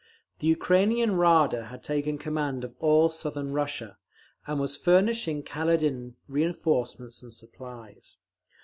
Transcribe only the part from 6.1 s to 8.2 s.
reinforcements and supplies.